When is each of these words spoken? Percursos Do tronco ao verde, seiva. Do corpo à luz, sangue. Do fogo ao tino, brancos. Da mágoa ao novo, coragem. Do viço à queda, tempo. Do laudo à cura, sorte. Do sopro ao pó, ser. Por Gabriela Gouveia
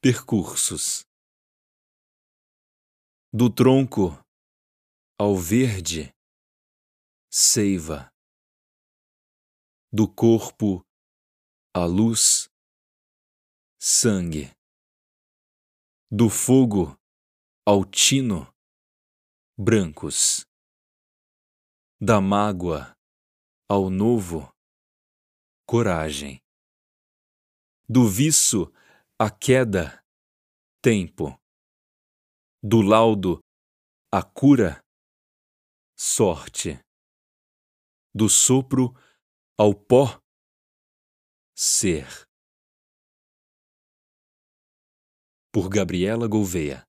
Percursos 0.00 1.04
Do 3.32 3.52
tronco 3.52 4.16
ao 5.18 5.36
verde, 5.36 6.14
seiva. 7.28 8.08
Do 9.92 10.06
corpo 10.06 10.86
à 11.74 11.84
luz, 11.84 12.48
sangue. 13.76 14.54
Do 16.08 16.30
fogo 16.30 16.96
ao 17.66 17.84
tino, 17.84 18.46
brancos. 19.58 20.46
Da 22.00 22.20
mágoa 22.20 22.96
ao 23.68 23.90
novo, 23.90 24.48
coragem. 25.66 26.40
Do 27.88 28.08
viço 28.08 28.72
à 29.20 29.30
queda, 29.30 30.00
tempo. 30.80 31.36
Do 32.62 32.82
laudo 32.82 33.40
à 34.12 34.22
cura, 34.22 34.80
sorte. 35.96 36.78
Do 38.14 38.28
sopro 38.28 38.94
ao 39.58 39.74
pó, 39.74 40.20
ser. 41.56 42.06
Por 45.52 45.68
Gabriela 45.68 46.28
Gouveia 46.28 46.87